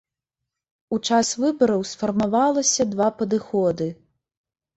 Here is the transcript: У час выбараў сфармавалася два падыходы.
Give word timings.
У 0.95 0.97
час 1.09 1.33
выбараў 1.43 1.83
сфармавалася 1.91 2.83
два 2.95 3.07
падыходы. 3.21 3.87